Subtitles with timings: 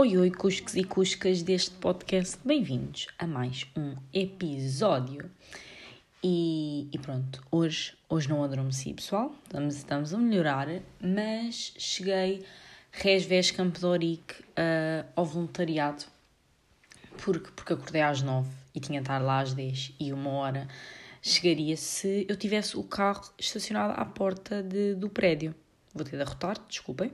[0.00, 5.30] Oi, oi, cuscos e cuscas deste podcast, bem-vindos a mais um episódio.
[6.24, 10.68] E, e, pronto, hoje, hoje não adormeci, pessoal, estamos, estamos a melhorar,
[10.98, 12.42] mas cheguei
[12.90, 16.06] resvés Campo de Orique uh, ao voluntariado,
[17.22, 20.66] porque, porque acordei às nove e tinha de estar lá às dez e uma hora
[21.20, 25.54] chegaria se eu tivesse o carro estacionado à porta de, do prédio.
[25.92, 27.12] Vou ter de arrotar, desculpem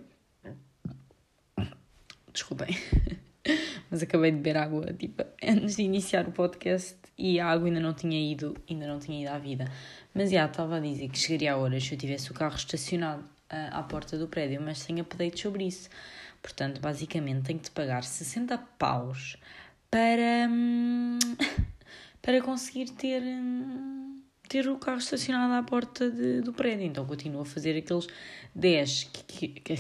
[2.37, 2.69] desculpem.
[3.91, 7.81] Mas acabei de beber água, tipo, antes de iniciar o podcast e a água ainda
[7.81, 9.71] não tinha ido, ainda não tinha ido à vida.
[10.13, 13.23] Mas já, estava a dizer que chegaria a horas se eu tivesse o carro estacionado
[13.23, 15.89] uh, à porta do prédio, mas sem update sobre isso.
[16.43, 19.37] Portanto, basicamente tenho de pagar 60 paus
[19.91, 21.19] para, hum,
[22.21, 26.87] para conseguir ter, hum, ter o carro estacionado à porta de, do prédio.
[26.87, 28.07] Então continuo a fazer aqueles
[28.55, 29.11] 10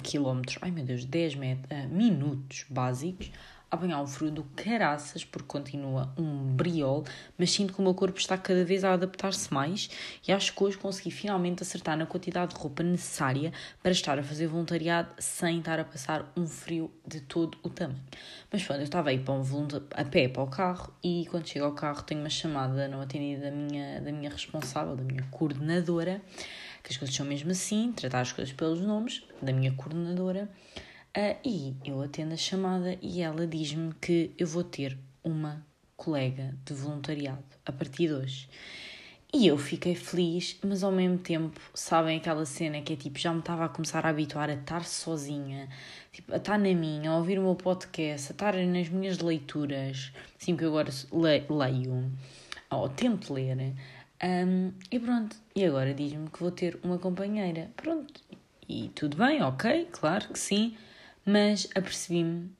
[0.02, 3.30] quilómetros, ai meu Deus, 10 met, uh, minutos básicos
[3.70, 7.04] apanhar um frio do caraças, porque continua um briol,
[7.36, 9.90] mas sinto que o meu corpo está cada vez a adaptar-se mais
[10.26, 14.22] e acho que hoje consegui finalmente acertar na quantidade de roupa necessária para estar a
[14.22, 18.00] fazer voluntariado sem estar a passar um frio de todo o tamanho.
[18.52, 19.42] Mas pronto, eu estava aí para um
[19.94, 23.50] a pé para o carro e quando chego ao carro tenho uma chamada não atendida
[23.50, 26.22] da minha, da minha responsável, da minha coordenadora,
[26.82, 30.48] que as coisas são mesmo assim, tratar as coisas pelos nomes, da minha coordenadora.
[31.16, 35.64] Uh, e eu atendo a chamada e ela diz-me que eu vou ter uma
[35.96, 38.50] colega de voluntariado a partir de hoje.
[39.32, 43.32] E eu fiquei feliz, mas ao mesmo tempo, sabem aquela cena que é tipo, já
[43.32, 45.70] me estava a começar a habituar a estar sozinha,
[46.12, 50.12] tipo, a estar na minha, a ouvir o meu podcast, a estar nas minhas leituras,
[50.38, 52.12] assim que eu agora le leio,
[52.70, 53.74] ou tento ler.
[54.22, 57.70] Um, e pronto, e agora diz-me que vou ter uma companheira.
[57.74, 58.20] Pronto,
[58.68, 60.76] e tudo bem, ok, claro que sim
[61.26, 62.50] mas apercebi-me,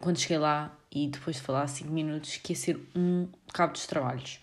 [0.00, 3.86] quando cheguei lá e depois de falar 5 minutos, que ia ser um cabo dos
[3.86, 4.40] trabalhos.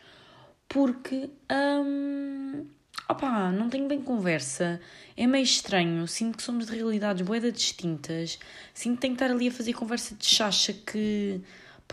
[0.69, 2.65] Porque, hum,
[3.09, 4.79] opá, não tenho bem conversa,
[5.17, 8.39] é meio estranho, sinto que somos de realidades boedas distintas,
[8.73, 11.41] sinto que tenho que estar ali a fazer conversa de chacha que,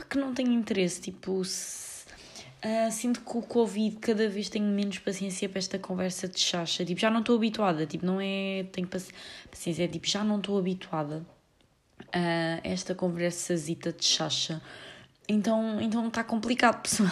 [0.09, 1.43] que não tenho interesse, tipo...
[2.65, 6.85] Uh, sinto que o Covid cada vez tenho menos paciência para esta conversa de chacha.
[6.85, 7.85] Tipo, já não estou habituada.
[7.87, 8.65] Tipo, não é.
[8.71, 9.83] Tenho paciência.
[9.85, 11.27] É tipo, já não estou habituada
[12.13, 14.63] a esta conversazita de chacha.
[15.29, 17.11] Então, então está complicado, pessoal.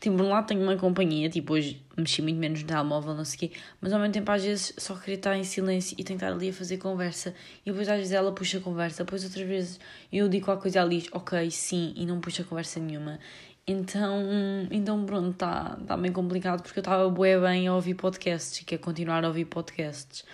[0.00, 1.28] tipo, por um lado tenho uma companhia.
[1.30, 3.52] Tipo, hoje mexi muito menos no telemóvel, não sei o quê.
[3.80, 6.52] Mas ao mesmo tempo, às vezes, só queria estar em silêncio e tentar ali a
[6.52, 7.32] fazer conversa.
[7.64, 9.04] E depois, às vezes, ela puxa a conversa.
[9.04, 9.78] Depois, outras vezes,
[10.12, 13.20] eu digo qualquer coisa, ela diz ok, sim, e não puxa conversa nenhuma.
[13.66, 14.20] Então,
[14.70, 18.64] então pronto, está tá bem complicado porque eu estava bué bem a ouvir podcasts e
[18.64, 20.24] quero continuar a ouvir podcasts.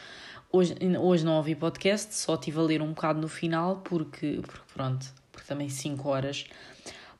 [0.53, 4.61] Hoje, hoje não ouvi podcast, só estive a ler um bocado no final porque, porque
[4.75, 6.45] pronto, porque também 5 horas.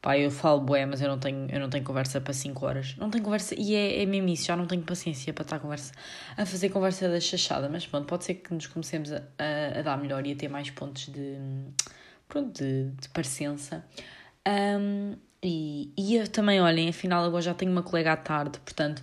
[0.03, 2.97] Pá, eu falo bué, mas eu não tenho, eu não tenho conversa para 5 horas.
[2.97, 5.61] Não tenho conversa, e é, é mesmo isso, já não tenho paciência para estar a,
[5.61, 5.93] conversa,
[6.37, 9.83] a fazer conversa da chachada, mas pronto, pode ser que nos comecemos a, a, a
[9.83, 11.37] dar melhor e a ter mais pontos de,
[12.27, 13.85] pronto, de, de parecença.
[14.49, 19.03] Um, e, e eu também, olhem, afinal agora já tenho uma colega à tarde, portanto,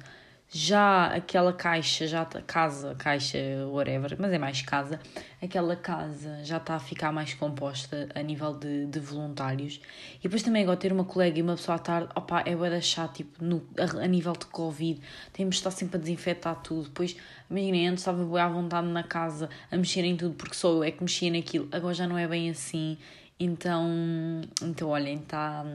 [0.50, 3.38] já aquela caixa, já casa, caixa,
[3.70, 5.00] whatever, mas é mais casa,
[5.42, 9.82] aquela casa já está a ficar mais composta a nível de, de voluntários.
[10.20, 12.70] E depois também agora ter uma colega e uma pessoa à tarde, opa, é bué
[12.70, 15.02] deixar, tipo, no, a, a, nível de Covid,
[15.34, 16.84] temos de estar sempre a desinfetar tudo.
[16.84, 17.18] Depois,
[17.50, 20.84] imaginem, antes estava bué à vontade na casa a mexer em tudo, porque sou eu
[20.84, 22.98] é que mexia naquilo, agora já não é bem assim.
[23.40, 25.66] Então, então olhem, está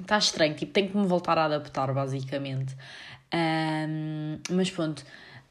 [0.00, 2.76] Está estranho, tipo, tenho que me voltar a adaptar, basicamente.
[3.32, 5.04] Um, mas pronto,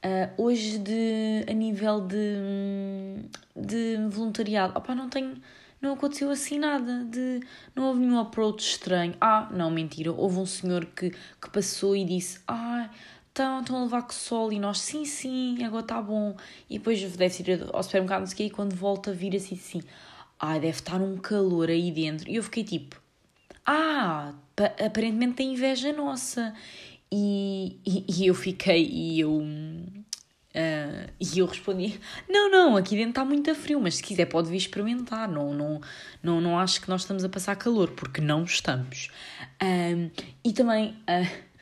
[0.04, 5.36] uh, hoje de, a nível de, de voluntariado, opa, não tenho,
[5.82, 7.42] não aconteceu assim nada, de,
[7.76, 9.16] não houve nenhum approach estranho.
[9.20, 12.90] Ah, não, mentira, houve um senhor que, que passou e disse, ah,
[13.28, 16.36] estão, estão a levar com sol e nós, sim, sim, agora está bom.
[16.70, 19.56] E depois deve ir ao supermercado, não sei o quê, e quando volta vir assim,
[19.56, 19.82] assim,
[20.40, 22.30] ai, deve estar um calor aí dentro.
[22.30, 23.03] E eu fiquei tipo,
[23.66, 24.34] ah,
[24.86, 26.54] aparentemente tem inveja nossa.
[27.12, 30.04] E, e, e eu fiquei, e eu, uh,
[31.20, 34.58] e eu respondi, não, não, aqui dentro está muito frio, mas se quiser pode vir
[34.58, 35.80] experimentar, não, não,
[36.24, 39.10] não, não acho que nós estamos a passar calor, porque não estamos.
[39.62, 40.10] Um,
[40.44, 40.96] e também...
[41.08, 41.54] Uh,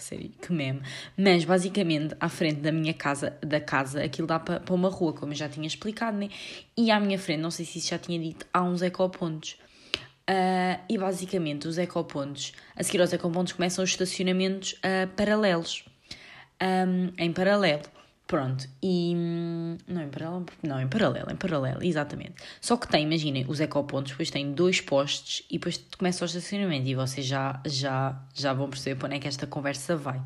[0.00, 0.80] sério, que meme.
[1.16, 5.12] Mas basicamente, à frente da minha casa, da casa, aquilo dá para, para uma rua,
[5.12, 6.28] como eu já tinha explicado, né?
[6.76, 9.56] E à minha frente, não sei se isso já tinha dito, há uns ecopontos.
[10.30, 15.84] Uh, e basicamente os ecopontos, a seguir aos ecopontos começam os estacionamentos uh, paralelos,
[16.62, 17.82] um, em paralelo.
[18.28, 19.12] Pronto, e.
[19.16, 20.46] Hum, não, em paralelo.
[20.62, 22.34] Não, em paralelo, em paralelo, exatamente.
[22.60, 26.86] Só que tem, imaginem, os ecopontos, depois tem dois postes e depois começa o estacionamento
[26.86, 30.22] e vocês já, já, já vão perceber para onde é que esta conversa vai.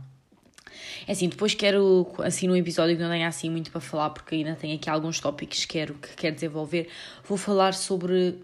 [1.06, 4.34] É assim, depois quero, assim, num episódio que não tenha assim muito para falar, porque
[4.34, 6.90] ainda tenho aqui alguns tópicos que quero, que quero desenvolver,
[7.26, 8.38] vou falar sobre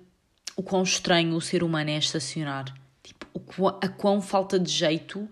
[0.61, 2.67] o quão estranho o ser humano é estacionar.
[3.03, 5.27] Tipo, o a quão falta de jeito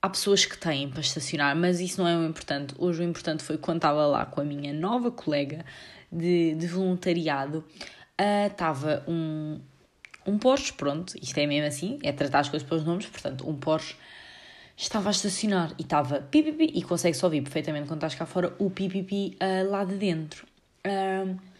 [0.00, 2.72] há pessoas que têm para estacionar, mas isso não é o importante.
[2.78, 5.64] Hoje o importante foi quando estava lá com a minha nova colega
[6.10, 7.64] de, de voluntariado,
[8.46, 9.60] estava uh, um,
[10.24, 13.56] um Porsche, pronto, isto é mesmo assim, é tratar as coisas pelos nomes, portanto, um
[13.56, 13.96] Porsche
[14.76, 18.54] estava a estacionar e estava pipipi, e consegue só ouvir perfeitamente quando estás cá fora
[18.60, 20.46] o pipipi uh, lá de dentro.
[20.86, 21.53] Uh,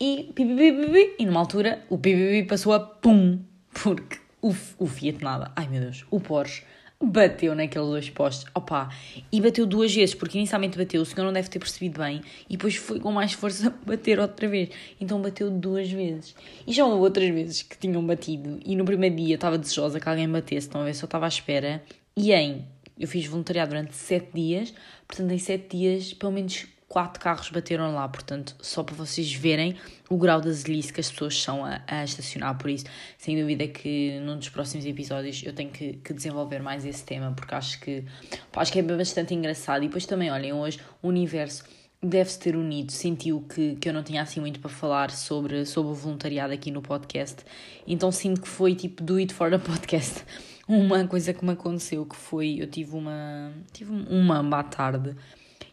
[0.00, 3.38] e pipipi, e numa altura o pipipi passou a pum,
[3.82, 6.62] porque o, o Fiat nada, ai meu Deus, o Porsche
[7.02, 8.90] bateu naqueles dois postes, opa,
[9.32, 12.56] e bateu duas vezes, porque inicialmente bateu, o senhor não deve ter percebido bem, e
[12.56, 14.70] depois foi com mais força bater outra vez,
[15.00, 16.34] então bateu duas vezes.
[16.66, 20.08] E já houve outras vezes que tinham batido, e no primeiro dia estava desejosa que
[20.08, 21.82] alguém batesse, estão a ver, só estava à espera,
[22.16, 22.66] e em,
[22.98, 24.74] eu fiz voluntariado durante sete dias,
[25.08, 29.76] portanto em sete dias, pelo menos quatro carros bateram lá, portanto, só para vocês verem
[30.08, 32.58] o grau de azelice que as pessoas são a, a, estacionar.
[32.58, 32.84] Por isso,
[33.16, 37.30] sem dúvida que num dos próximos episódios eu tenho que, que desenvolver mais esse tema,
[37.30, 38.04] porque acho que,
[38.50, 39.84] pá, acho que é bastante engraçado.
[39.84, 41.62] E depois também, olhem, hoje o universo
[42.02, 45.92] deve-se ter unido, sentiu que, que eu não tinha assim muito para falar sobre, sobre
[45.92, 47.44] o voluntariado aqui no podcast,
[47.86, 50.24] então sinto que foi tipo do it for the podcast.
[50.66, 55.16] Uma coisa que me aconteceu que foi, eu tive uma, tive um mamba à tarde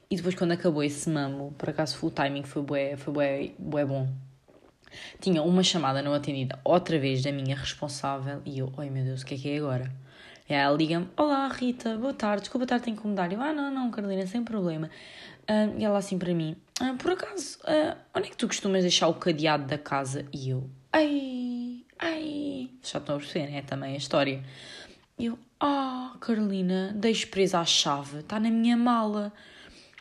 [0.10, 3.86] e depois, quando acabou esse mambo, por acaso full timing foi bué, foi bué, bué
[3.86, 4.08] bom.
[5.20, 9.22] Tinha uma chamada não atendida outra vez da minha responsável e eu, ai meu Deus,
[9.22, 9.92] o que é que é agora?
[10.50, 13.32] E ela liga-me: Olá Rita, boa tarde, desculpa estar a incomodar.
[13.34, 14.90] Eu, ah, não, não, Carolina, sem problema.
[15.78, 19.10] E ela assim para mim: ah, Por acaso, uh, onde é que tu costumas deixar
[19.10, 20.26] o cadeado da casa?
[20.32, 23.62] E eu, ai, ai, já estão a perceber, né?
[23.62, 24.42] Também a história.
[25.20, 29.34] E eu, ah, Carolina, deixo presa a chave, está na minha mala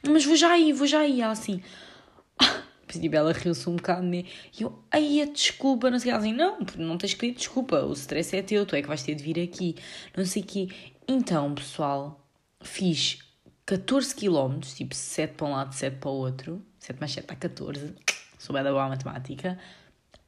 [0.02, 1.20] mas vou já aí, vou já aí.
[1.20, 1.62] Ela assim,
[2.38, 4.24] ah, tipo, ela riu-se um bocado, né?
[4.58, 7.92] E eu, aí a desculpa, não sei Ela assim, não, não tens que desculpa, o
[7.92, 9.76] stress é teu, tu é que vais ter de vir aqui,
[10.16, 10.68] não sei o quê.
[11.08, 12.26] Então, pessoal,
[12.62, 13.18] fiz
[13.64, 17.36] 14 km, tipo 7 para um lado, 7 para o outro, 7 mais 7 dá
[17.36, 17.94] 14,
[18.38, 19.58] sou bem da boa matemática,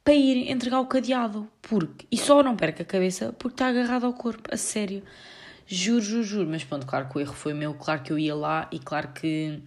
[0.03, 4.06] para ir entregar o cadeado, porque, e só não perca a cabeça porque está agarrado
[4.06, 5.03] ao corpo, a sério.
[5.70, 6.49] Juro, juro, juro.
[6.49, 7.75] Mas pronto, claro que o erro foi meu.
[7.75, 9.61] Claro que eu ia lá e claro que,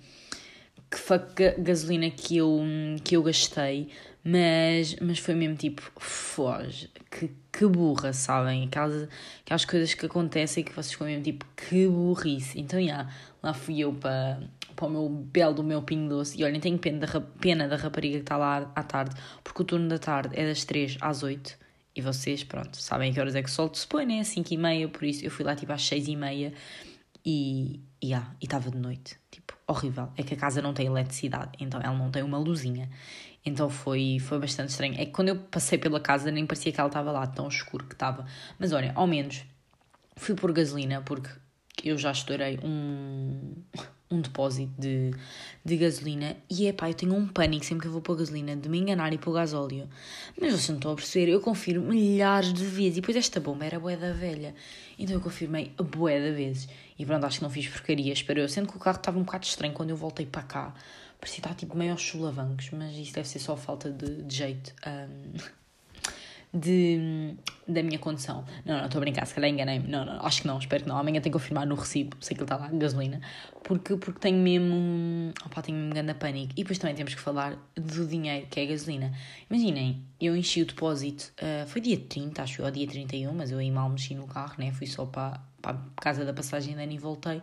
[0.89, 1.19] que foi
[1.59, 2.59] gasolina que eu,
[3.03, 3.89] que eu gastei.
[4.24, 8.65] Mas, mas foi mesmo tipo, foge, que, que burra, sabem?
[8.65, 9.07] Aquelas,
[9.44, 12.59] aquelas coisas que acontecem que vocês ficam mesmo tipo, que burrice.
[12.59, 14.42] Então, já, yeah, lá fui eu para,
[14.75, 16.39] para o meu belo do meu pingo doce.
[16.39, 19.65] E olhem, tenho pena da, pena da rapariga que está lá à tarde, porque o
[19.65, 21.57] turno da tarde é das 3 às 8
[21.95, 24.23] e vocês, pronto, sabem que horas é que o sol se põe, né?
[24.23, 26.53] 5 e meia, por isso eu fui lá tipo às 6 e meia
[27.25, 29.17] e yeah, estava de noite.
[29.29, 30.09] Tipo, horrível.
[30.17, 32.89] É que a casa não tem eletricidade, então ela não tem uma luzinha.
[33.45, 34.95] Então foi, foi bastante estranho.
[34.95, 37.85] É que quando eu passei pela casa nem parecia que ela estava lá, tão escuro
[37.85, 38.25] que estava.
[38.57, 39.43] Mas olha, ao menos
[40.15, 41.29] fui por gasolina porque
[41.83, 43.53] eu já estourei um
[44.13, 45.12] um depósito de,
[45.63, 48.56] de gasolina e é pá, eu tenho um pânico sempre que eu vou pôr gasolina
[48.56, 49.88] de me enganar e pôr gasóleo.
[50.40, 53.65] Mas vocês não estão a perceber, eu confiro milhares de vezes e depois esta bomba
[53.65, 54.53] era bué da velha.
[54.98, 58.39] Então eu confirmei a bué de vezes e pronto, acho que não fiz porcaria, espero
[58.39, 58.50] eu.
[58.50, 60.74] Sendo que o carro estava um bocado estranho quando eu voltei para cá.
[61.20, 64.74] Parecia estar tipo meio aos chulavancos, mas isso deve ser só falta de, de jeito.
[64.86, 65.61] Um,
[66.53, 67.34] de,
[67.67, 68.43] da minha condição.
[68.65, 69.88] Não, não, estou a brincar, se calhar enganei-me.
[69.88, 70.98] Não, não, acho que não, espero que não.
[70.98, 73.22] Amanhã tenho que confirmar no recibo, sei que ele está lá, gasolina,
[73.63, 75.34] porque, porque tenho mesmo.
[75.46, 76.53] Opá, tenho mesmo grande pânico.
[76.53, 79.13] E depois também temos que falar do dinheiro, que é a gasolina.
[79.50, 83.51] Imaginem, eu enchi o depósito, uh, foi dia 30, acho eu, ou dia 31, mas
[83.51, 84.72] eu aí mal mexi no carro, né?
[84.74, 87.41] Fui só para, para a casa da passagem ano e voltei.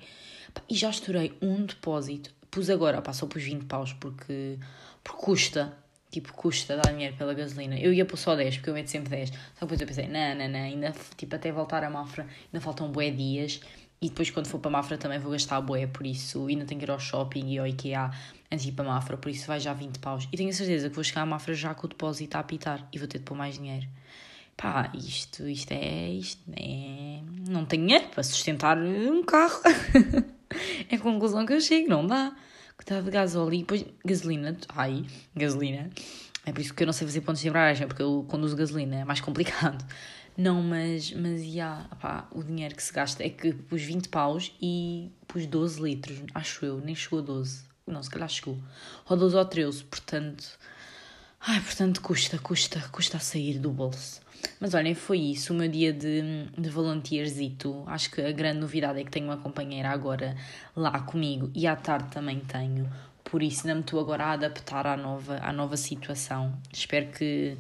[0.68, 2.34] E já estourei um depósito.
[2.50, 4.58] Pus agora, passou só pus 20 paus porque,
[5.04, 5.76] porque custa
[6.10, 7.78] tipo, custa dar dinheiro pela gasolina.
[7.78, 9.30] Eu ia pôr só 10, porque eu meto sempre 10.
[9.30, 12.60] Só que depois eu pensei, não, não, não, ainda, tipo, até voltar a Mafra, ainda
[12.64, 13.60] faltam bué dias.
[14.00, 16.86] E depois, quando for para Mafra, também vou gastar bué, por isso ainda tenho que
[16.86, 18.10] ir ao shopping e ao IKEA
[18.50, 20.28] antes de ir para Mafra, por isso vai já 20 paus.
[20.32, 22.88] E tenho a certeza que vou chegar à Mafra já com o depósito a apitar
[22.92, 23.86] e vou ter de pôr mais dinheiro.
[24.56, 27.20] Pá, isto, isto é, isto é...
[27.48, 29.60] Não tenho dinheiro para sustentar um carro.
[30.90, 32.34] é a conclusão que eu chego, não dá
[32.78, 34.56] que estava de gasóleo e depois gasolina.
[34.68, 35.04] Ai,
[35.34, 35.90] gasolina.
[36.46, 39.00] É por isso que eu não sei fazer pontos de embreagem, porque eu conduzo gasolina,
[39.00, 39.84] é mais complicado.
[40.36, 44.52] Não, mas, mas yeah, pá, o dinheiro que se gasta é que pus 20 paus
[44.62, 47.64] e pus 12 litros, acho eu, nem chegou a 12.
[47.84, 48.56] Não, se calhar chegou.
[49.08, 50.58] Ou 12 ou 13, portanto.
[51.40, 54.20] Ai, portanto, custa, custa, custa a sair do bolso.
[54.60, 57.84] Mas olhem, foi isso, o meu dia de, de volunteerzito.
[57.86, 60.36] Acho que a grande novidade é que tenho uma companheira agora
[60.74, 62.90] lá comigo e à tarde também tenho.
[63.22, 66.58] Por isso, ainda me estou agora a adaptar à nova, à nova situação.
[66.72, 67.56] Espero que.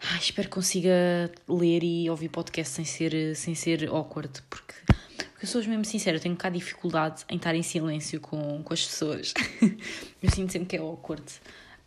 [0.00, 5.44] Ai, espero que consiga ler e ouvir podcast sem ser, sem ser awkward, porque, porque
[5.44, 8.62] eu sou mesmo sincera, eu tenho um bocado de dificuldade em estar em silêncio com,
[8.64, 9.32] com as pessoas.
[10.20, 11.24] eu sinto sempre que é awkward.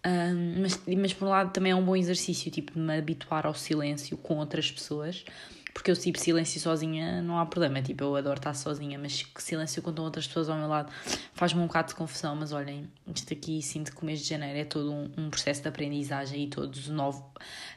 [0.06, 3.48] Um, mas, mas por um lado também é um bom exercício, tipo, de me habituar
[3.48, 5.26] ao silêncio com outras pessoas,
[5.74, 9.82] porque eu, tipo, silêncio sozinha não há problema, tipo, eu adoro estar sozinha, mas silêncio
[9.82, 10.92] quando outras pessoas ao meu lado
[11.34, 14.60] faz-me um bocado de confusão, mas olhem, isto aqui sinto que o mês de janeiro
[14.60, 17.26] é todo um, um processo de aprendizagem e todos novo,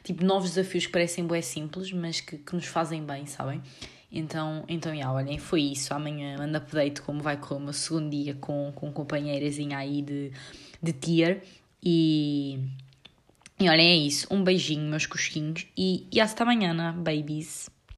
[0.03, 3.59] tipo, novos desafios que parecem bem simples, mas que, que nos fazem bem, sabem?
[4.11, 5.93] Então, então já, olhem, foi isso.
[5.93, 10.31] Amanhã manda update como vai correr o meu segundo dia com, com companheirazinha aí de,
[10.81, 11.43] de tier.
[11.83, 12.59] E,
[13.59, 14.27] e olhem, é isso.
[14.31, 15.65] Um beijinho, meus coxinhos.
[15.77, 17.69] E, e hasta amanhã, babies.